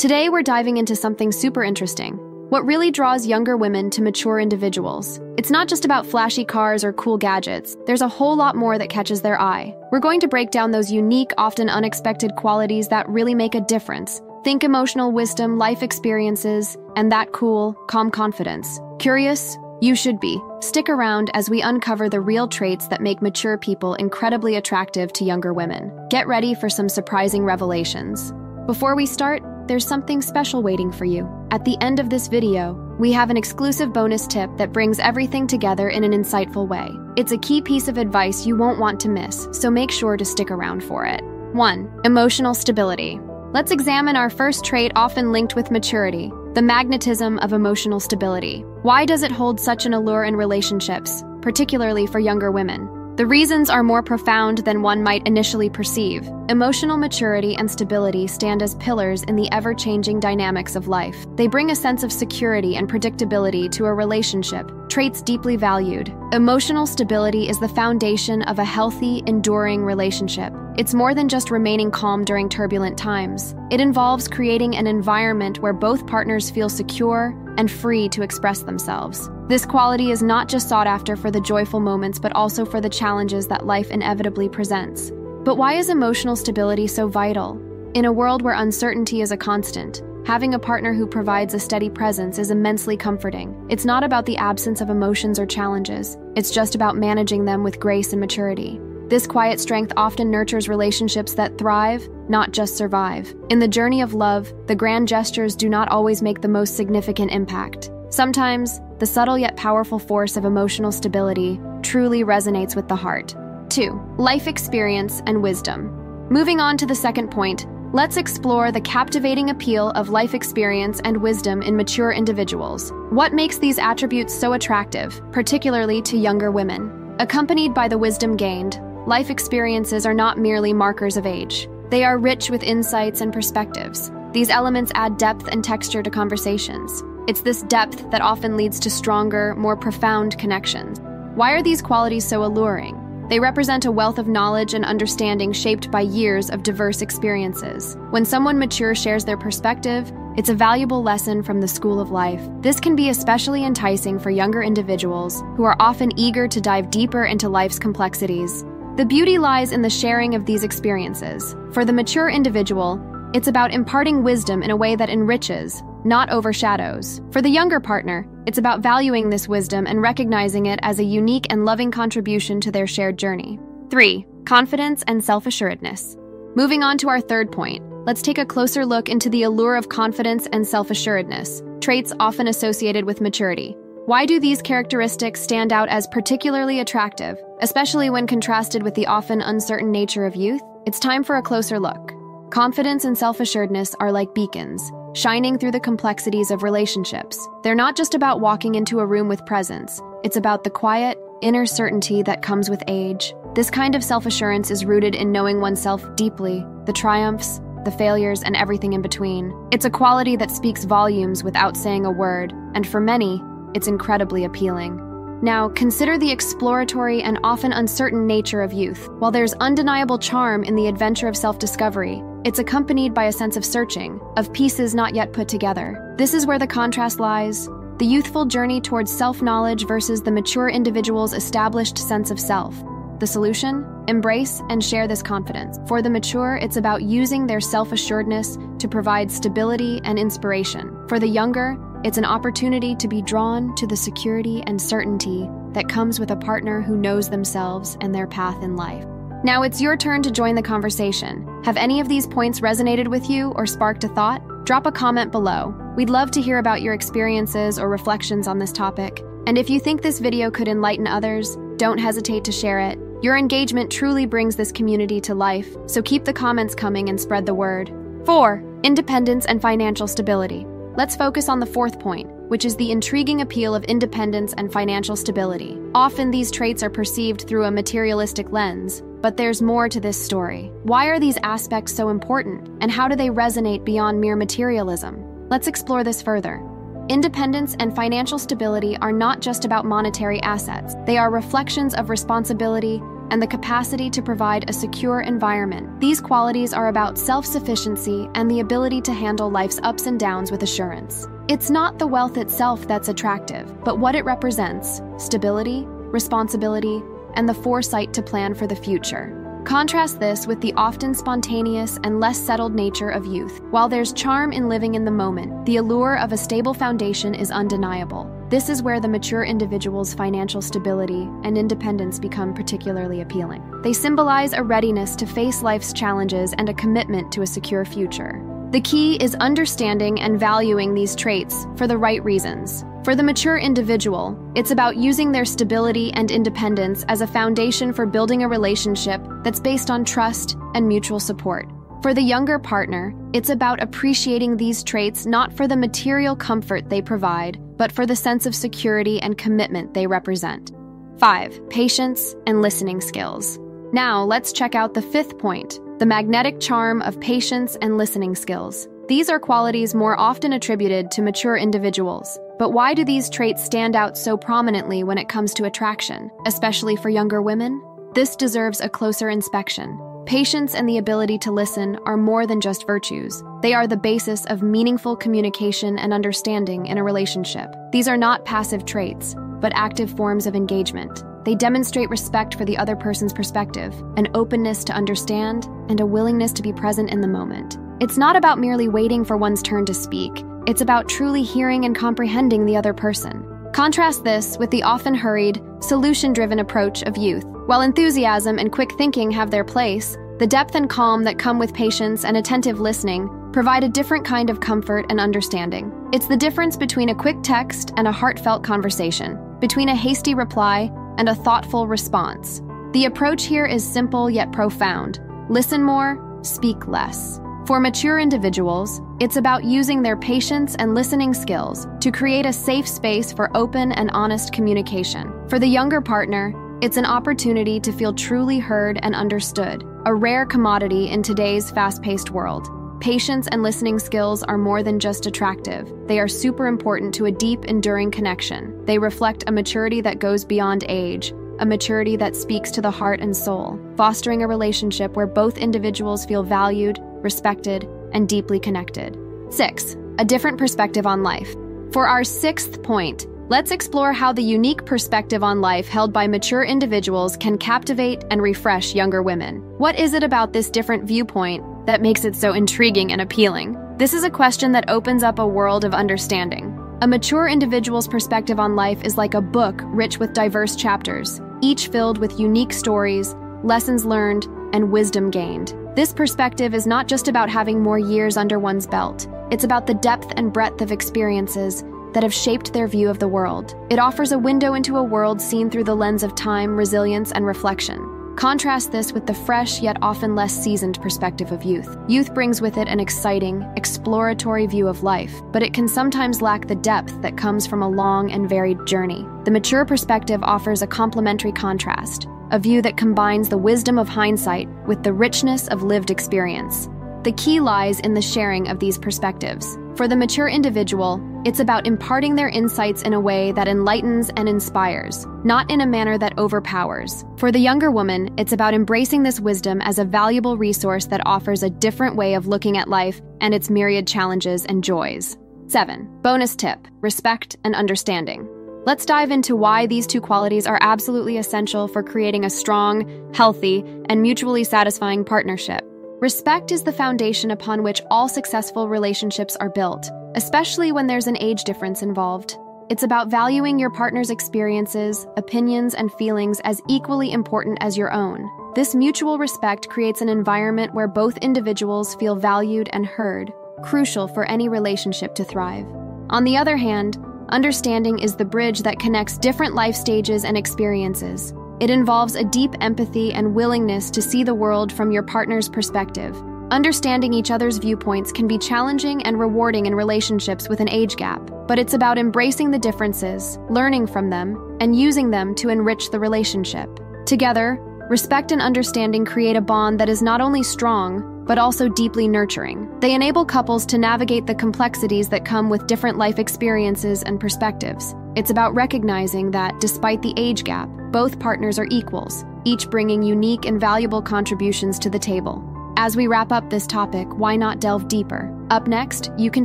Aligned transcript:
Today, 0.00 0.30
we're 0.30 0.42
diving 0.42 0.78
into 0.78 0.96
something 0.96 1.30
super 1.30 1.62
interesting. 1.62 2.14
What 2.48 2.64
really 2.64 2.90
draws 2.90 3.26
younger 3.26 3.58
women 3.58 3.90
to 3.90 4.00
mature 4.00 4.40
individuals? 4.40 5.20
It's 5.36 5.50
not 5.50 5.68
just 5.68 5.84
about 5.84 6.06
flashy 6.06 6.42
cars 6.42 6.82
or 6.82 6.94
cool 6.94 7.18
gadgets, 7.18 7.76
there's 7.84 8.00
a 8.00 8.08
whole 8.08 8.34
lot 8.34 8.56
more 8.56 8.78
that 8.78 8.88
catches 8.88 9.20
their 9.20 9.38
eye. 9.38 9.76
We're 9.92 10.00
going 10.00 10.20
to 10.20 10.26
break 10.26 10.52
down 10.52 10.70
those 10.70 10.90
unique, 10.90 11.32
often 11.36 11.68
unexpected 11.68 12.34
qualities 12.36 12.88
that 12.88 13.06
really 13.10 13.34
make 13.34 13.54
a 13.54 13.60
difference. 13.60 14.22
Think 14.42 14.64
emotional 14.64 15.12
wisdom, 15.12 15.58
life 15.58 15.82
experiences, 15.82 16.78
and 16.96 17.12
that 17.12 17.32
cool, 17.32 17.74
calm 17.86 18.10
confidence. 18.10 18.80
Curious? 19.00 19.58
You 19.82 19.94
should 19.94 20.18
be. 20.18 20.40
Stick 20.60 20.88
around 20.88 21.30
as 21.34 21.50
we 21.50 21.60
uncover 21.60 22.08
the 22.08 22.22
real 22.22 22.48
traits 22.48 22.88
that 22.88 23.02
make 23.02 23.20
mature 23.20 23.58
people 23.58 23.96
incredibly 23.96 24.56
attractive 24.56 25.12
to 25.12 25.26
younger 25.26 25.52
women. 25.52 25.92
Get 26.08 26.26
ready 26.26 26.54
for 26.54 26.70
some 26.70 26.88
surprising 26.88 27.44
revelations. 27.44 28.32
Before 28.66 28.94
we 28.94 29.04
start, 29.04 29.42
there's 29.70 29.86
something 29.86 30.20
special 30.20 30.64
waiting 30.64 30.90
for 30.90 31.04
you. 31.04 31.30
At 31.52 31.64
the 31.64 31.78
end 31.80 32.00
of 32.00 32.10
this 32.10 32.26
video, 32.26 32.72
we 32.98 33.12
have 33.12 33.30
an 33.30 33.36
exclusive 33.36 33.92
bonus 33.92 34.26
tip 34.26 34.50
that 34.56 34.72
brings 34.72 34.98
everything 34.98 35.46
together 35.46 35.90
in 35.90 36.02
an 36.02 36.10
insightful 36.10 36.66
way. 36.66 36.90
It's 37.14 37.30
a 37.30 37.38
key 37.38 37.62
piece 37.62 37.86
of 37.86 37.96
advice 37.96 38.44
you 38.44 38.56
won't 38.56 38.80
want 38.80 38.98
to 38.98 39.08
miss, 39.08 39.46
so 39.52 39.70
make 39.70 39.92
sure 39.92 40.16
to 40.16 40.24
stick 40.24 40.50
around 40.50 40.82
for 40.82 41.06
it. 41.06 41.22
1. 41.52 42.00
Emotional 42.04 42.52
stability. 42.52 43.20
Let's 43.52 43.70
examine 43.70 44.16
our 44.16 44.28
first 44.28 44.64
trait 44.64 44.90
often 44.96 45.30
linked 45.30 45.54
with 45.54 45.70
maturity 45.70 46.32
the 46.54 46.62
magnetism 46.62 47.38
of 47.38 47.52
emotional 47.52 48.00
stability. 48.00 48.62
Why 48.82 49.04
does 49.04 49.22
it 49.22 49.30
hold 49.30 49.60
such 49.60 49.86
an 49.86 49.94
allure 49.94 50.24
in 50.24 50.34
relationships, 50.34 51.22
particularly 51.42 52.08
for 52.08 52.18
younger 52.18 52.50
women? 52.50 52.88
The 53.20 53.26
reasons 53.26 53.68
are 53.68 53.82
more 53.82 54.02
profound 54.02 54.64
than 54.64 54.80
one 54.80 55.02
might 55.02 55.26
initially 55.26 55.68
perceive. 55.68 56.26
Emotional 56.48 56.96
maturity 56.96 57.54
and 57.54 57.70
stability 57.70 58.26
stand 58.26 58.62
as 58.62 58.76
pillars 58.76 59.24
in 59.24 59.36
the 59.36 59.46
ever 59.52 59.74
changing 59.74 60.20
dynamics 60.20 60.74
of 60.74 60.88
life. 60.88 61.26
They 61.36 61.46
bring 61.46 61.70
a 61.70 61.76
sense 61.76 62.02
of 62.02 62.10
security 62.12 62.76
and 62.76 62.88
predictability 62.88 63.70
to 63.72 63.84
a 63.84 63.92
relationship, 63.92 64.72
traits 64.88 65.20
deeply 65.20 65.56
valued. 65.56 66.10
Emotional 66.32 66.86
stability 66.86 67.46
is 67.46 67.60
the 67.60 67.68
foundation 67.68 68.40
of 68.44 68.58
a 68.58 68.64
healthy, 68.64 69.22
enduring 69.26 69.84
relationship. 69.84 70.54
It's 70.78 70.94
more 70.94 71.14
than 71.14 71.28
just 71.28 71.50
remaining 71.50 71.90
calm 71.90 72.24
during 72.24 72.48
turbulent 72.48 72.96
times. 72.96 73.54
It 73.70 73.82
involves 73.82 74.28
creating 74.28 74.76
an 74.76 74.86
environment 74.86 75.58
where 75.58 75.74
both 75.74 76.06
partners 76.06 76.48
feel 76.48 76.70
secure 76.70 77.36
and 77.58 77.70
free 77.70 78.08
to 78.08 78.22
express 78.22 78.62
themselves. 78.62 79.28
This 79.50 79.66
quality 79.66 80.12
is 80.12 80.22
not 80.22 80.48
just 80.48 80.68
sought 80.68 80.86
after 80.86 81.16
for 81.16 81.32
the 81.32 81.40
joyful 81.40 81.80
moments, 81.80 82.20
but 82.20 82.30
also 82.36 82.64
for 82.64 82.80
the 82.80 82.88
challenges 82.88 83.48
that 83.48 83.66
life 83.66 83.90
inevitably 83.90 84.48
presents. 84.48 85.10
But 85.42 85.56
why 85.56 85.72
is 85.72 85.90
emotional 85.90 86.36
stability 86.36 86.86
so 86.86 87.08
vital? 87.08 87.60
In 87.94 88.04
a 88.04 88.12
world 88.12 88.42
where 88.42 88.54
uncertainty 88.54 89.22
is 89.22 89.32
a 89.32 89.36
constant, 89.36 90.04
having 90.24 90.54
a 90.54 90.58
partner 90.60 90.94
who 90.94 91.04
provides 91.04 91.52
a 91.52 91.58
steady 91.58 91.90
presence 91.90 92.38
is 92.38 92.52
immensely 92.52 92.96
comforting. 92.96 93.66
It's 93.68 93.84
not 93.84 94.04
about 94.04 94.24
the 94.24 94.36
absence 94.36 94.80
of 94.80 94.88
emotions 94.88 95.36
or 95.36 95.46
challenges, 95.46 96.16
it's 96.36 96.52
just 96.52 96.76
about 96.76 96.96
managing 96.96 97.44
them 97.44 97.64
with 97.64 97.80
grace 97.80 98.12
and 98.12 98.20
maturity. 98.20 98.78
This 99.08 99.26
quiet 99.26 99.58
strength 99.58 99.92
often 99.96 100.30
nurtures 100.30 100.68
relationships 100.68 101.34
that 101.34 101.58
thrive, 101.58 102.08
not 102.28 102.52
just 102.52 102.76
survive. 102.76 103.34
In 103.48 103.58
the 103.58 103.66
journey 103.66 104.00
of 104.00 104.14
love, 104.14 104.52
the 104.68 104.76
grand 104.76 105.08
gestures 105.08 105.56
do 105.56 105.68
not 105.68 105.88
always 105.88 106.22
make 106.22 106.40
the 106.40 106.46
most 106.46 106.76
significant 106.76 107.32
impact. 107.32 107.90
Sometimes, 108.10 108.80
the 108.98 109.06
subtle 109.06 109.38
yet 109.38 109.56
powerful 109.56 109.98
force 109.98 110.36
of 110.36 110.44
emotional 110.44 110.92
stability 110.92 111.60
truly 111.82 112.24
resonates 112.24 112.76
with 112.76 112.88
the 112.88 112.96
heart. 112.96 113.34
2. 113.70 114.16
Life 114.18 114.46
experience 114.46 115.22
and 115.26 115.42
wisdom. 115.42 116.28
Moving 116.28 116.60
on 116.60 116.76
to 116.76 116.86
the 116.86 116.94
second 116.94 117.30
point, 117.30 117.66
let's 117.92 118.16
explore 118.16 118.70
the 118.70 118.80
captivating 118.80 119.50
appeal 119.50 119.90
of 119.90 120.10
life 120.10 120.34
experience 120.34 121.00
and 121.04 121.16
wisdom 121.16 121.62
in 121.62 121.76
mature 121.76 122.12
individuals. 122.12 122.92
What 123.10 123.32
makes 123.32 123.58
these 123.58 123.78
attributes 123.78 124.34
so 124.34 124.52
attractive, 124.52 125.20
particularly 125.32 126.02
to 126.02 126.16
younger 126.16 126.50
women? 126.50 127.14
Accompanied 127.18 127.74
by 127.74 127.88
the 127.88 127.98
wisdom 127.98 128.36
gained, 128.36 128.80
Life 129.06 129.30
experiences 129.30 130.04
are 130.04 130.14
not 130.14 130.36
merely 130.36 130.74
markers 130.74 131.16
of 131.16 131.24
age. 131.24 131.68
They 131.88 132.04
are 132.04 132.18
rich 132.18 132.50
with 132.50 132.62
insights 132.62 133.22
and 133.22 133.32
perspectives. 133.32 134.12
These 134.32 134.50
elements 134.50 134.92
add 134.94 135.16
depth 135.16 135.48
and 135.48 135.64
texture 135.64 136.02
to 136.02 136.10
conversations. 136.10 137.02
It's 137.26 137.42
this 137.42 137.62
depth 137.62 138.10
that 138.10 138.22
often 138.22 138.56
leads 138.56 138.80
to 138.80 138.90
stronger, 138.90 139.54
more 139.54 139.76
profound 139.76 140.38
connections. 140.38 141.00
Why 141.34 141.52
are 141.52 141.62
these 141.62 141.82
qualities 141.82 142.24
so 142.24 142.44
alluring? 142.44 142.96
They 143.28 143.38
represent 143.38 143.84
a 143.84 143.92
wealth 143.92 144.18
of 144.18 144.26
knowledge 144.26 144.74
and 144.74 144.84
understanding 144.84 145.52
shaped 145.52 145.90
by 145.90 146.00
years 146.00 146.50
of 146.50 146.64
diverse 146.64 147.02
experiences. 147.02 147.96
When 148.10 148.24
someone 148.24 148.58
mature 148.58 148.94
shares 148.94 149.24
their 149.24 149.36
perspective, 149.36 150.12
it's 150.36 150.48
a 150.48 150.54
valuable 150.54 151.02
lesson 151.02 151.42
from 151.42 151.60
the 151.60 151.68
school 151.68 152.00
of 152.00 152.10
life. 152.10 152.42
This 152.60 152.80
can 152.80 152.96
be 152.96 153.10
especially 153.10 153.64
enticing 153.64 154.18
for 154.18 154.30
younger 154.30 154.62
individuals 154.62 155.42
who 155.56 155.62
are 155.62 155.76
often 155.78 156.18
eager 156.18 156.48
to 156.48 156.60
dive 156.60 156.90
deeper 156.90 157.26
into 157.26 157.48
life's 157.48 157.78
complexities. 157.78 158.64
The 158.96 159.06
beauty 159.06 159.38
lies 159.38 159.70
in 159.70 159.82
the 159.82 159.90
sharing 159.90 160.34
of 160.34 160.46
these 160.46 160.64
experiences. 160.64 161.54
For 161.72 161.84
the 161.84 161.92
mature 161.92 162.28
individual, 162.28 163.00
it's 163.32 163.48
about 163.48 163.72
imparting 163.72 164.24
wisdom 164.24 164.62
in 164.64 164.70
a 164.70 164.76
way 164.76 164.96
that 164.96 165.10
enriches, 165.10 165.84
not 166.04 166.30
overshadows. 166.30 167.20
For 167.30 167.42
the 167.42 167.48
younger 167.48 167.80
partner, 167.80 168.26
it's 168.46 168.58
about 168.58 168.80
valuing 168.80 169.30
this 169.30 169.48
wisdom 169.48 169.86
and 169.86 170.02
recognizing 170.02 170.66
it 170.66 170.78
as 170.82 170.98
a 170.98 171.04
unique 171.04 171.46
and 171.50 171.64
loving 171.64 171.90
contribution 171.90 172.60
to 172.62 172.72
their 172.72 172.86
shared 172.86 173.18
journey. 173.18 173.58
3. 173.90 174.24
Confidence 174.44 175.02
and 175.06 175.22
self 175.24 175.46
assuredness. 175.46 176.16
Moving 176.54 176.82
on 176.82 176.98
to 176.98 177.08
our 177.08 177.20
third 177.20 177.52
point, 177.52 177.84
let's 178.06 178.22
take 178.22 178.38
a 178.38 178.46
closer 178.46 178.84
look 178.84 179.08
into 179.08 179.30
the 179.30 179.44
allure 179.44 179.76
of 179.76 179.88
confidence 179.88 180.48
and 180.52 180.66
self 180.66 180.90
assuredness, 180.90 181.62
traits 181.80 182.12
often 182.18 182.48
associated 182.48 183.04
with 183.04 183.20
maturity. 183.20 183.76
Why 184.06 184.26
do 184.26 184.40
these 184.40 184.62
characteristics 184.62 185.40
stand 185.40 185.72
out 185.72 185.88
as 185.88 186.08
particularly 186.08 186.80
attractive, 186.80 187.38
especially 187.60 188.10
when 188.10 188.26
contrasted 188.26 188.82
with 188.82 188.94
the 188.94 189.06
often 189.06 189.40
uncertain 189.40 189.92
nature 189.92 190.26
of 190.26 190.34
youth? 190.34 190.62
It's 190.86 190.98
time 190.98 191.22
for 191.22 191.36
a 191.36 191.42
closer 191.42 191.78
look. 191.78 192.12
Confidence 192.50 193.04
and 193.04 193.16
self 193.16 193.38
assuredness 193.38 193.94
are 194.00 194.10
like 194.10 194.34
beacons, 194.34 194.90
shining 195.14 195.58
through 195.58 195.72
the 195.72 195.80
complexities 195.80 196.50
of 196.50 196.62
relationships. 196.62 197.48
They're 197.62 197.74
not 197.74 197.96
just 197.96 198.14
about 198.14 198.40
walking 198.40 198.74
into 198.74 199.00
a 199.00 199.06
room 199.06 199.28
with 199.28 199.44
presence, 199.46 200.00
it's 200.22 200.36
about 200.36 200.64
the 200.64 200.70
quiet, 200.70 201.18
inner 201.40 201.66
certainty 201.66 202.22
that 202.22 202.42
comes 202.42 202.68
with 202.68 202.82
age. 202.86 203.34
This 203.54 203.70
kind 203.70 203.94
of 203.94 204.04
self 204.04 204.26
assurance 204.26 204.70
is 204.70 204.84
rooted 204.84 205.14
in 205.14 205.32
knowing 205.32 205.60
oneself 205.60 206.04
deeply, 206.14 206.64
the 206.84 206.92
triumphs, 206.92 207.60
the 207.84 207.90
failures, 207.90 208.42
and 208.42 208.54
everything 208.56 208.92
in 208.92 209.02
between. 209.02 209.52
It's 209.72 209.84
a 209.84 209.90
quality 209.90 210.36
that 210.36 210.50
speaks 210.50 210.84
volumes 210.84 211.42
without 211.42 211.76
saying 211.76 212.04
a 212.04 212.10
word, 212.10 212.52
and 212.74 212.86
for 212.86 213.00
many, 213.00 213.42
it's 213.74 213.88
incredibly 213.88 214.44
appealing. 214.44 215.06
Now, 215.42 215.70
consider 215.70 216.18
the 216.18 216.30
exploratory 216.30 217.22
and 217.22 217.38
often 217.42 217.72
uncertain 217.72 218.26
nature 218.26 218.60
of 218.60 218.74
youth. 218.74 219.08
While 219.18 219.30
there's 219.30 219.54
undeniable 219.54 220.18
charm 220.18 220.64
in 220.64 220.76
the 220.76 220.86
adventure 220.86 221.28
of 221.28 221.36
self 221.36 221.58
discovery, 221.58 222.22
it's 222.44 222.58
accompanied 222.58 223.12
by 223.12 223.24
a 223.24 223.32
sense 223.32 223.56
of 223.56 223.64
searching, 223.64 224.20
of 224.36 224.52
pieces 224.52 224.94
not 224.94 225.14
yet 225.14 225.32
put 225.32 225.48
together. 225.48 226.14
This 226.16 226.32
is 226.32 226.46
where 226.46 226.58
the 226.58 226.66
contrast 226.66 227.20
lies 227.20 227.68
the 228.00 228.06
youthful 228.06 228.46
journey 228.46 228.80
towards 228.80 229.14
self 229.14 229.42
knowledge 229.42 229.86
versus 229.86 230.22
the 230.22 230.30
mature 230.30 230.70
individual's 230.70 231.34
established 231.34 231.98
sense 231.98 232.30
of 232.30 232.40
self. 232.40 232.74
The 233.18 233.26
solution? 233.26 233.84
Embrace 234.08 234.62
and 234.70 234.82
share 234.82 235.06
this 235.06 235.22
confidence. 235.22 235.78
For 235.86 236.00
the 236.00 236.08
mature, 236.08 236.58
it's 236.62 236.78
about 236.78 237.02
using 237.02 237.46
their 237.46 237.60
self 237.60 237.92
assuredness 237.92 238.56
to 238.78 238.88
provide 238.88 239.30
stability 239.30 240.00
and 240.04 240.18
inspiration. 240.18 241.06
For 241.08 241.18
the 241.18 241.28
younger, 241.28 241.76
it's 242.02 242.16
an 242.16 242.24
opportunity 242.24 242.94
to 242.96 243.06
be 243.06 243.20
drawn 243.20 243.74
to 243.74 243.86
the 243.86 243.96
security 243.96 244.62
and 244.62 244.80
certainty 244.80 245.46
that 245.72 245.90
comes 245.90 246.18
with 246.18 246.30
a 246.30 246.36
partner 246.36 246.80
who 246.80 246.96
knows 246.96 247.28
themselves 247.28 247.98
and 248.00 248.14
their 248.14 248.26
path 248.26 248.62
in 248.62 248.76
life. 248.76 249.04
Now 249.42 249.62
it's 249.62 249.80
your 249.80 249.96
turn 249.96 250.22
to 250.24 250.30
join 250.30 250.54
the 250.54 250.60
conversation. 250.60 251.62
Have 251.64 251.78
any 251.78 251.98
of 251.98 252.10
these 252.10 252.26
points 252.26 252.60
resonated 252.60 253.08
with 253.08 253.30
you 253.30 253.52
or 253.52 253.64
sparked 253.64 254.04
a 254.04 254.08
thought? 254.08 254.42
Drop 254.66 254.84
a 254.84 254.92
comment 254.92 255.32
below. 255.32 255.74
We'd 255.96 256.10
love 256.10 256.30
to 256.32 256.42
hear 256.42 256.58
about 256.58 256.82
your 256.82 256.92
experiences 256.92 257.78
or 257.78 257.88
reflections 257.88 258.46
on 258.46 258.58
this 258.58 258.70
topic. 258.70 259.24
And 259.46 259.56
if 259.56 259.70
you 259.70 259.80
think 259.80 260.02
this 260.02 260.18
video 260.18 260.50
could 260.50 260.68
enlighten 260.68 261.06
others, 261.06 261.56
don't 261.78 261.96
hesitate 261.96 262.44
to 262.44 262.52
share 262.52 262.80
it. 262.80 262.98
Your 263.22 263.38
engagement 263.38 263.90
truly 263.90 264.26
brings 264.26 264.56
this 264.56 264.70
community 264.70 265.22
to 265.22 265.34
life, 265.34 265.74
so 265.86 266.02
keep 266.02 266.26
the 266.26 266.34
comments 266.34 266.74
coming 266.74 267.08
and 267.08 267.18
spread 267.18 267.46
the 267.46 267.54
word. 267.54 267.90
4. 268.26 268.62
Independence 268.82 269.46
and 269.46 269.62
financial 269.62 270.06
stability. 270.06 270.66
Let's 270.96 271.16
focus 271.16 271.48
on 271.48 271.60
the 271.60 271.66
fourth 271.66 271.98
point, 271.98 272.28
which 272.50 272.66
is 272.66 272.76
the 272.76 272.90
intriguing 272.90 273.40
appeal 273.40 273.74
of 273.74 273.84
independence 273.84 274.52
and 274.58 274.70
financial 274.70 275.16
stability. 275.16 275.78
Often 275.94 276.30
these 276.30 276.50
traits 276.50 276.82
are 276.82 276.90
perceived 276.90 277.48
through 277.48 277.64
a 277.64 277.70
materialistic 277.70 278.52
lens, 278.52 279.02
but 279.20 279.36
there's 279.36 279.62
more 279.62 279.88
to 279.88 280.00
this 280.00 280.22
story. 280.22 280.70
Why 280.82 281.06
are 281.06 281.20
these 281.20 281.38
aspects 281.42 281.94
so 281.94 282.08
important, 282.08 282.68
and 282.80 282.90
how 282.90 283.08
do 283.08 283.16
they 283.16 283.28
resonate 283.28 283.84
beyond 283.84 284.20
mere 284.20 284.36
materialism? 284.36 285.48
Let's 285.48 285.68
explore 285.68 286.04
this 286.04 286.22
further. 286.22 286.62
Independence 287.08 287.74
and 287.80 287.94
financial 287.94 288.38
stability 288.38 288.96
are 288.98 289.12
not 289.12 289.40
just 289.40 289.64
about 289.64 289.84
monetary 289.84 290.40
assets, 290.42 290.94
they 291.06 291.18
are 291.18 291.30
reflections 291.30 291.94
of 291.94 292.08
responsibility, 292.08 293.02
and 293.30 293.40
the 293.40 293.46
capacity 293.46 294.10
to 294.10 294.22
provide 294.22 294.68
a 294.68 294.72
secure 294.72 295.20
environment. 295.20 296.00
These 296.00 296.20
qualities 296.20 296.72
are 296.72 296.88
about 296.88 297.18
self 297.18 297.46
sufficiency 297.46 298.28
and 298.34 298.50
the 298.50 298.60
ability 298.60 299.00
to 299.02 299.12
handle 299.12 299.50
life's 299.50 299.80
ups 299.82 300.06
and 300.06 300.18
downs 300.18 300.50
with 300.50 300.62
assurance. 300.62 301.26
It's 301.48 301.70
not 301.70 301.98
the 301.98 302.06
wealth 302.06 302.36
itself 302.36 302.86
that's 302.86 303.08
attractive, 303.08 303.84
but 303.84 303.98
what 303.98 304.14
it 304.14 304.24
represents 304.24 305.00
stability, 305.18 305.84
responsibility, 305.86 307.02
and 307.34 307.48
the 307.48 307.54
foresight 307.54 308.12
to 308.14 308.22
plan 308.22 308.54
for 308.54 308.66
the 308.66 308.76
future. 308.76 309.36
Contrast 309.64 310.18
this 310.18 310.46
with 310.46 310.60
the 310.62 310.72
often 310.74 311.14
spontaneous 311.14 311.98
and 312.02 312.18
less 312.18 312.38
settled 312.38 312.74
nature 312.74 313.10
of 313.10 313.26
youth. 313.26 313.60
While 313.70 313.88
there's 313.88 314.12
charm 314.12 314.52
in 314.52 314.68
living 314.68 314.94
in 314.94 315.04
the 315.04 315.10
moment, 315.10 315.66
the 315.66 315.76
allure 315.76 316.18
of 316.18 316.32
a 316.32 316.36
stable 316.36 316.72
foundation 316.72 317.34
is 317.34 317.50
undeniable. 317.50 318.30
This 318.48 318.68
is 318.68 318.82
where 318.82 319.00
the 319.00 319.08
mature 319.08 319.44
individual's 319.44 320.14
financial 320.14 320.62
stability 320.62 321.28
and 321.44 321.56
independence 321.56 322.18
become 322.18 322.54
particularly 322.54 323.20
appealing. 323.20 323.62
They 323.82 323.92
symbolize 323.92 324.54
a 324.54 324.62
readiness 324.62 325.14
to 325.16 325.26
face 325.26 325.62
life's 325.62 325.92
challenges 325.92 326.54
and 326.56 326.68
a 326.68 326.74
commitment 326.74 327.30
to 327.32 327.42
a 327.42 327.46
secure 327.46 327.84
future. 327.84 328.42
The 328.72 328.80
key 328.80 329.16
is 329.16 329.34
understanding 329.36 330.20
and 330.20 330.40
valuing 330.40 330.94
these 330.94 331.14
traits 331.14 331.66
for 331.76 331.86
the 331.86 331.98
right 331.98 332.24
reasons. 332.24 332.84
For 333.02 333.14
the 333.14 333.22
mature 333.22 333.56
individual, 333.56 334.38
it's 334.54 334.72
about 334.72 334.96
using 334.96 335.32
their 335.32 335.46
stability 335.46 336.12
and 336.12 336.30
independence 336.30 337.02
as 337.08 337.22
a 337.22 337.26
foundation 337.26 337.94
for 337.94 338.04
building 338.04 338.42
a 338.42 338.48
relationship 338.48 339.22
that's 339.42 339.58
based 339.58 339.90
on 339.90 340.04
trust 340.04 340.58
and 340.74 340.86
mutual 340.86 341.18
support. 341.18 341.66
For 342.02 342.12
the 342.12 342.20
younger 342.20 342.58
partner, 342.58 343.14
it's 343.32 343.48
about 343.48 343.82
appreciating 343.82 344.56
these 344.56 344.82
traits 344.82 345.24
not 345.24 345.50
for 345.56 345.66
the 345.66 345.78
material 345.78 346.36
comfort 346.36 346.90
they 346.90 347.00
provide, 347.00 347.58
but 347.78 347.90
for 347.90 348.04
the 348.04 348.16
sense 348.16 348.44
of 348.44 348.54
security 348.54 349.18
and 349.22 349.38
commitment 349.38 349.94
they 349.94 350.06
represent. 350.06 350.72
5. 351.18 351.70
Patience 351.70 352.36
and 352.46 352.60
listening 352.60 353.00
skills. 353.00 353.58
Now, 353.94 354.22
let's 354.22 354.52
check 354.52 354.74
out 354.74 354.92
the 354.92 355.02
fifth 355.02 355.38
point 355.38 355.80
the 355.98 356.06
magnetic 356.06 356.60
charm 356.60 357.02
of 357.02 357.20
patience 357.20 357.76
and 357.82 357.96
listening 357.98 358.34
skills. 358.34 358.88
These 359.08 359.28
are 359.28 359.40
qualities 359.40 359.94
more 359.94 360.18
often 360.18 360.52
attributed 360.52 361.10
to 361.12 361.22
mature 361.22 361.56
individuals. 361.56 362.38
But 362.60 362.74
why 362.74 362.92
do 362.92 363.06
these 363.06 363.30
traits 363.30 363.64
stand 363.64 363.96
out 363.96 364.18
so 364.18 364.36
prominently 364.36 365.02
when 365.02 365.16
it 365.16 365.30
comes 365.30 365.54
to 365.54 365.64
attraction, 365.64 366.30
especially 366.44 366.94
for 366.94 367.08
younger 367.08 367.40
women? 367.40 367.82
This 368.12 368.36
deserves 368.36 368.82
a 368.82 368.88
closer 368.90 369.30
inspection. 369.30 369.98
Patience 370.26 370.74
and 370.74 370.86
the 370.86 370.98
ability 370.98 371.38
to 371.38 371.52
listen 371.52 371.96
are 372.04 372.18
more 372.18 372.46
than 372.46 372.60
just 372.60 372.86
virtues. 372.86 373.42
They 373.62 373.72
are 373.72 373.86
the 373.86 373.96
basis 373.96 374.44
of 374.44 374.62
meaningful 374.62 375.16
communication 375.16 375.98
and 375.98 376.12
understanding 376.12 376.84
in 376.84 376.98
a 376.98 377.02
relationship. 377.02 377.74
These 377.92 378.08
are 378.08 378.18
not 378.18 378.44
passive 378.44 378.84
traits, 378.84 379.34
but 379.62 379.72
active 379.74 380.10
forms 380.10 380.46
of 380.46 380.54
engagement. 380.54 381.24
They 381.46 381.54
demonstrate 381.54 382.10
respect 382.10 382.56
for 382.56 382.66
the 382.66 382.76
other 382.76 382.94
person's 382.94 383.32
perspective, 383.32 383.94
an 384.18 384.28
openness 384.34 384.84
to 384.84 384.92
understand, 384.92 385.64
and 385.88 385.98
a 386.00 386.04
willingness 386.04 386.52
to 386.52 386.62
be 386.62 386.74
present 386.74 387.08
in 387.08 387.22
the 387.22 387.26
moment. 387.26 387.78
It's 388.02 388.18
not 388.18 388.36
about 388.36 388.58
merely 388.58 388.88
waiting 388.88 389.24
for 389.24 389.38
one's 389.38 389.62
turn 389.62 389.86
to 389.86 389.94
speak, 389.94 390.44
it's 390.70 390.82
about 390.82 391.08
truly 391.08 391.42
hearing 391.42 391.84
and 391.84 391.96
comprehending 391.96 392.64
the 392.64 392.76
other 392.76 392.94
person. 392.94 393.44
Contrast 393.72 394.22
this 394.22 394.56
with 394.56 394.70
the 394.70 394.84
often 394.84 395.16
hurried, 395.16 395.60
solution 395.80 396.32
driven 396.32 396.60
approach 396.60 397.02
of 397.02 397.16
youth. 397.16 397.44
While 397.66 397.80
enthusiasm 397.80 398.56
and 398.56 398.70
quick 398.70 398.92
thinking 398.92 399.32
have 399.32 399.50
their 399.50 399.64
place, 399.64 400.16
the 400.38 400.46
depth 400.46 400.76
and 400.76 400.88
calm 400.88 401.24
that 401.24 401.40
come 401.40 401.58
with 401.58 401.74
patience 401.74 402.24
and 402.24 402.36
attentive 402.36 402.78
listening 402.78 403.28
provide 403.52 403.82
a 403.82 403.88
different 403.88 404.24
kind 404.24 404.48
of 404.48 404.60
comfort 404.60 405.06
and 405.10 405.18
understanding. 405.18 405.92
It's 406.12 406.28
the 406.28 406.36
difference 406.36 406.76
between 406.76 407.08
a 407.08 407.16
quick 407.16 407.38
text 407.42 407.92
and 407.96 408.06
a 408.06 408.12
heartfelt 408.12 408.62
conversation, 408.62 409.58
between 409.58 409.88
a 409.88 409.96
hasty 409.96 410.34
reply 410.34 410.88
and 411.18 411.28
a 411.28 411.34
thoughtful 411.34 411.88
response. 411.88 412.62
The 412.92 413.06
approach 413.06 413.42
here 413.42 413.66
is 413.66 413.84
simple 413.84 414.30
yet 414.30 414.52
profound 414.52 415.18
listen 415.48 415.82
more, 415.82 416.38
speak 416.42 416.86
less. 416.86 417.40
For 417.70 417.78
mature 417.78 418.18
individuals, 418.18 419.00
it's 419.20 419.36
about 419.36 419.62
using 419.62 420.02
their 420.02 420.16
patience 420.16 420.74
and 420.80 420.92
listening 420.92 421.32
skills 421.32 421.86
to 422.00 422.10
create 422.10 422.44
a 422.44 422.52
safe 422.52 422.88
space 422.88 423.32
for 423.32 423.56
open 423.56 423.92
and 423.92 424.10
honest 424.10 424.52
communication. 424.52 425.32
For 425.48 425.60
the 425.60 425.68
younger 425.68 426.00
partner, 426.00 426.52
it's 426.82 426.96
an 426.96 427.06
opportunity 427.06 427.78
to 427.78 427.92
feel 427.92 428.12
truly 428.12 428.58
heard 428.58 428.98
and 429.04 429.14
understood, 429.14 429.84
a 430.04 430.12
rare 430.12 430.44
commodity 430.46 431.10
in 431.10 431.22
today's 431.22 431.70
fast 431.70 432.02
paced 432.02 432.32
world. 432.32 432.68
Patience 433.00 433.46
and 433.52 433.62
listening 433.62 434.00
skills 434.00 434.42
are 434.42 434.58
more 434.58 434.82
than 434.82 434.98
just 434.98 435.26
attractive. 435.26 435.88
They 436.08 436.18
are 436.18 436.26
super 436.26 436.66
important 436.66 437.14
to 437.14 437.26
a 437.26 437.30
deep, 437.30 437.66
enduring 437.66 438.10
connection. 438.10 438.84
They 438.84 438.98
reflect 438.98 439.44
a 439.46 439.52
maturity 439.52 440.00
that 440.00 440.18
goes 440.18 440.44
beyond 440.44 440.84
age, 440.88 441.32
a 441.60 441.66
maturity 441.66 442.16
that 442.16 442.34
speaks 442.34 442.72
to 442.72 442.80
the 442.80 442.90
heart 442.90 443.20
and 443.20 443.36
soul, 443.36 443.78
fostering 443.96 444.42
a 444.42 444.48
relationship 444.48 445.12
where 445.12 445.28
both 445.28 445.56
individuals 445.56 446.26
feel 446.26 446.42
valued, 446.42 446.98
respected, 447.22 447.88
and 448.12 448.28
deeply 448.28 448.60
connected. 448.60 449.18
6. 449.50 449.96
A 450.18 450.24
different 450.24 450.58
perspective 450.58 451.06
on 451.06 451.22
life. 451.22 451.54
For 451.92 452.06
our 452.06 452.24
sixth 452.24 452.82
point, 452.82 453.26
let's 453.48 453.72
explore 453.72 454.12
how 454.12 454.32
the 454.32 454.42
unique 454.42 454.84
perspective 454.84 455.42
on 455.42 455.60
life 455.60 455.88
held 455.88 456.12
by 456.12 456.28
mature 456.28 456.62
individuals 456.62 457.36
can 457.36 457.58
captivate 457.58 458.24
and 458.30 458.40
refresh 458.40 458.94
younger 458.94 459.22
women. 459.22 459.56
What 459.78 459.98
is 459.98 460.14
it 460.14 460.22
about 460.22 460.52
this 460.52 460.70
different 460.70 461.04
viewpoint 461.04 461.86
that 461.86 462.02
makes 462.02 462.24
it 462.24 462.36
so 462.36 462.52
intriguing 462.52 463.12
and 463.12 463.20
appealing? 463.20 463.76
This 463.98 464.14
is 464.14 464.24
a 464.24 464.30
question 464.30 464.72
that 464.72 464.88
opens 464.88 465.22
up 465.22 465.38
a 465.38 465.46
world 465.46 465.84
of 465.84 465.94
understanding. 465.94 466.76
A 467.02 467.08
mature 467.08 467.48
individual's 467.48 468.06
perspective 468.06 468.60
on 468.60 468.76
life 468.76 469.02
is 469.04 469.18
like 469.18 469.34
a 469.34 469.40
book 469.40 469.80
rich 469.86 470.18
with 470.18 470.32
diverse 470.32 470.76
chapters, 470.76 471.40
each 471.60 471.88
filled 471.88 472.18
with 472.18 472.38
unique 472.38 472.72
stories, 472.72 473.34
lessons 473.64 474.04
learned, 474.04 474.44
and 474.72 474.92
wisdom 474.92 475.30
gained. 475.30 475.74
This 476.00 476.14
perspective 476.14 476.72
is 476.72 476.86
not 476.86 477.08
just 477.08 477.28
about 477.28 477.50
having 477.50 477.82
more 477.82 477.98
years 477.98 478.38
under 478.38 478.58
one's 478.58 478.86
belt, 478.86 479.28
it's 479.50 479.64
about 479.64 479.86
the 479.86 479.92
depth 479.92 480.32
and 480.38 480.50
breadth 480.50 480.80
of 480.80 480.92
experiences 480.92 481.84
that 482.14 482.22
have 482.22 482.32
shaped 482.32 482.72
their 482.72 482.86
view 482.86 483.10
of 483.10 483.18
the 483.18 483.28
world. 483.28 483.74
It 483.90 483.98
offers 483.98 484.32
a 484.32 484.38
window 484.38 484.72
into 484.72 484.96
a 484.96 485.02
world 485.02 485.42
seen 485.42 485.68
through 485.68 485.84
the 485.84 485.94
lens 485.94 486.22
of 486.22 486.34
time, 486.34 486.74
resilience, 486.74 487.32
and 487.32 487.44
reflection. 487.44 488.09
Contrast 488.40 488.90
this 488.90 489.12
with 489.12 489.26
the 489.26 489.34
fresh 489.34 489.82
yet 489.82 489.98
often 490.00 490.34
less 490.34 490.54
seasoned 490.54 490.98
perspective 491.02 491.52
of 491.52 491.62
youth. 491.62 491.98
Youth 492.08 492.32
brings 492.32 492.62
with 492.62 492.78
it 492.78 492.88
an 492.88 492.98
exciting, 492.98 493.62
exploratory 493.76 494.66
view 494.66 494.88
of 494.88 495.02
life, 495.02 495.42
but 495.52 495.62
it 495.62 495.74
can 495.74 495.86
sometimes 495.86 496.40
lack 496.40 496.66
the 496.66 496.74
depth 496.74 497.20
that 497.20 497.36
comes 497.36 497.66
from 497.66 497.82
a 497.82 497.88
long 497.88 498.32
and 498.32 498.48
varied 498.48 498.86
journey. 498.86 499.26
The 499.44 499.50
mature 499.50 499.84
perspective 499.84 500.42
offers 500.42 500.80
a 500.80 500.86
complementary 500.86 501.52
contrast, 501.52 502.28
a 502.50 502.58
view 502.58 502.80
that 502.80 502.96
combines 502.96 503.50
the 503.50 503.58
wisdom 503.58 503.98
of 503.98 504.08
hindsight 504.08 504.70
with 504.86 505.02
the 505.02 505.12
richness 505.12 505.68
of 505.68 505.82
lived 505.82 506.10
experience. 506.10 506.88
The 507.22 507.32
key 507.32 507.60
lies 507.60 508.00
in 508.00 508.14
the 508.14 508.22
sharing 508.22 508.68
of 508.68 508.78
these 508.78 508.96
perspectives. 508.96 509.76
For 509.94 510.08
the 510.08 510.16
mature 510.16 510.48
individual, 510.48 511.20
it's 511.44 511.60
about 511.60 511.86
imparting 511.86 512.34
their 512.34 512.48
insights 512.48 513.02
in 513.02 513.12
a 513.12 513.20
way 513.20 513.52
that 513.52 513.68
enlightens 513.68 514.30
and 514.38 514.48
inspires, 514.48 515.26
not 515.44 515.70
in 515.70 515.82
a 515.82 515.86
manner 515.86 516.16
that 516.16 516.38
overpowers. 516.38 517.26
For 517.36 517.52
the 517.52 517.58
younger 517.58 517.90
woman, 517.90 518.34
it's 518.38 518.52
about 518.52 518.72
embracing 518.72 519.22
this 519.22 519.38
wisdom 519.38 519.82
as 519.82 519.98
a 519.98 520.04
valuable 520.06 520.56
resource 520.56 521.04
that 521.08 521.20
offers 521.26 521.62
a 521.62 521.68
different 521.68 522.16
way 522.16 522.32
of 522.32 522.46
looking 522.46 522.78
at 522.78 522.88
life 522.88 523.20
and 523.42 523.52
its 523.52 523.68
myriad 523.68 524.06
challenges 524.06 524.64
and 524.64 524.82
joys. 524.82 525.36
7. 525.66 526.22
Bonus 526.22 526.56
tip 526.56 526.88
respect 527.02 527.54
and 527.64 527.74
understanding. 527.74 528.48
Let's 528.86 529.04
dive 529.04 529.30
into 529.30 529.56
why 529.56 529.86
these 529.86 530.06
two 530.06 530.22
qualities 530.22 530.66
are 530.66 530.78
absolutely 530.80 531.36
essential 531.36 531.86
for 531.86 532.02
creating 532.02 532.46
a 532.46 532.50
strong, 532.50 533.30
healthy, 533.34 533.84
and 534.08 534.22
mutually 534.22 534.64
satisfying 534.64 535.22
partnership. 535.22 535.86
Respect 536.20 536.70
is 536.70 536.82
the 536.82 536.92
foundation 536.92 537.50
upon 537.50 537.82
which 537.82 538.02
all 538.10 538.28
successful 538.28 538.88
relationships 538.88 539.56
are 539.56 539.70
built, 539.70 540.10
especially 540.34 540.92
when 540.92 541.06
there's 541.06 541.26
an 541.26 541.36
age 541.38 541.64
difference 541.64 542.02
involved. 542.02 542.58
It's 542.90 543.04
about 543.04 543.30
valuing 543.30 543.78
your 543.78 543.90
partner's 543.90 544.28
experiences, 544.28 545.26
opinions, 545.38 545.94
and 545.94 546.12
feelings 546.12 546.60
as 546.64 546.82
equally 546.88 547.32
important 547.32 547.78
as 547.80 547.96
your 547.96 548.12
own. 548.12 548.48
This 548.74 548.94
mutual 548.94 549.38
respect 549.38 549.88
creates 549.88 550.20
an 550.20 550.28
environment 550.28 550.92
where 550.92 551.08
both 551.08 551.38
individuals 551.38 552.14
feel 552.16 552.36
valued 552.36 552.90
and 552.92 553.06
heard, 553.06 553.50
crucial 553.82 554.28
for 554.28 554.44
any 554.44 554.68
relationship 554.68 555.34
to 555.36 555.44
thrive. 555.44 555.86
On 556.28 556.44
the 556.44 556.58
other 556.58 556.76
hand, 556.76 557.16
Understanding 557.50 558.20
is 558.20 558.36
the 558.36 558.44
bridge 558.44 558.82
that 558.82 559.00
connects 559.00 559.36
different 559.36 559.74
life 559.74 559.96
stages 559.96 560.44
and 560.44 560.56
experiences. 560.56 561.52
It 561.80 561.88
involves 561.88 562.34
a 562.34 562.44
deep 562.44 562.74
empathy 562.82 563.32
and 563.32 563.54
willingness 563.54 564.10
to 564.10 564.20
see 564.20 564.44
the 564.44 564.54
world 564.54 564.92
from 564.92 565.10
your 565.10 565.22
partner's 565.22 565.66
perspective. 565.66 566.36
Understanding 566.70 567.32
each 567.32 567.50
other's 567.50 567.78
viewpoints 567.78 568.32
can 568.32 568.46
be 568.46 568.58
challenging 568.58 569.22
and 569.22 569.40
rewarding 569.40 569.86
in 569.86 569.94
relationships 569.94 570.68
with 570.68 570.80
an 570.80 570.90
age 570.90 571.16
gap, 571.16 571.40
but 571.66 571.78
it's 571.78 571.94
about 571.94 572.18
embracing 572.18 572.70
the 572.70 572.78
differences, 572.78 573.58
learning 573.70 574.06
from 574.06 574.28
them, 574.28 574.76
and 574.80 574.94
using 574.94 575.30
them 575.30 575.54
to 575.54 575.70
enrich 575.70 576.10
the 576.10 576.20
relationship. 576.20 577.00
Together, 577.24 577.78
respect 578.10 578.52
and 578.52 578.60
understanding 578.60 579.24
create 579.24 579.56
a 579.56 579.60
bond 579.60 579.98
that 579.98 580.10
is 580.10 580.20
not 580.20 580.42
only 580.42 580.62
strong, 580.62 581.44
but 581.46 581.58
also 581.58 581.88
deeply 581.88 582.28
nurturing. 582.28 582.88
They 583.00 583.14
enable 583.14 583.46
couples 583.46 583.86
to 583.86 583.98
navigate 583.98 584.46
the 584.46 584.54
complexities 584.54 585.30
that 585.30 585.46
come 585.46 585.70
with 585.70 585.86
different 585.86 586.18
life 586.18 586.38
experiences 586.38 587.22
and 587.22 587.40
perspectives. 587.40 588.14
It's 588.36 588.50
about 588.50 588.74
recognizing 588.74 589.50
that, 589.52 589.80
despite 589.80 590.20
the 590.20 590.34
age 590.36 590.62
gap, 590.62 590.88
both 591.12 591.38
partners 591.38 591.78
are 591.78 591.88
equals, 591.90 592.44
each 592.64 592.88
bringing 592.90 593.22
unique 593.22 593.66
and 593.66 593.80
valuable 593.80 594.22
contributions 594.22 594.98
to 594.98 595.10
the 595.10 595.18
table. 595.18 595.64
As 595.96 596.16
we 596.16 596.26
wrap 596.26 596.52
up 596.52 596.70
this 596.70 596.86
topic, 596.86 597.28
why 597.36 597.56
not 597.56 597.80
delve 597.80 598.08
deeper? 598.08 598.56
Up 598.70 598.86
next, 598.86 599.30
you 599.36 599.50
can 599.50 599.64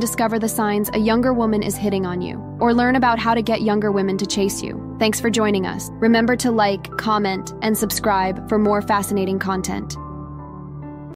discover 0.00 0.38
the 0.38 0.48
signs 0.48 0.90
a 0.92 0.98
younger 0.98 1.32
woman 1.32 1.62
is 1.62 1.76
hitting 1.76 2.04
on 2.04 2.20
you, 2.20 2.36
or 2.60 2.74
learn 2.74 2.96
about 2.96 3.18
how 3.18 3.34
to 3.34 3.42
get 3.42 3.62
younger 3.62 3.92
women 3.92 4.18
to 4.18 4.26
chase 4.26 4.62
you. 4.62 4.96
Thanks 4.98 5.20
for 5.20 5.30
joining 5.30 5.66
us. 5.66 5.88
Remember 5.92 6.36
to 6.36 6.50
like, 6.50 6.90
comment, 6.98 7.54
and 7.62 7.78
subscribe 7.78 8.48
for 8.48 8.58
more 8.58 8.82
fascinating 8.82 9.38
content. 9.38 9.96